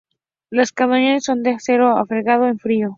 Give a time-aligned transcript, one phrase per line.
[0.49, 2.89] Los cañones son de acero forjado en frío.